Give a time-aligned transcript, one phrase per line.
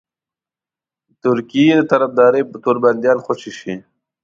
[1.09, 3.75] د ترکیې د طرفدارۍ په تور بنديان خوشي شي.